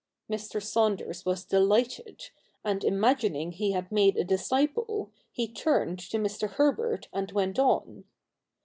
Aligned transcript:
Mr. 0.27 0.59
Saunders 0.59 1.27
was 1.27 1.45
delighted, 1.45 2.31
and, 2.63 2.83
imagining 2.83 3.51
he 3.51 3.73
had 3.73 3.91
made 3.91 4.17
a 4.17 4.23
disciple, 4.23 5.11
he 5.31 5.47
turned 5.47 5.99
to 5.99 6.17
Mr. 6.17 6.49
Herbei 6.55 7.05
and 7.13 7.31
went 7.33 7.59
on. 7.59 8.05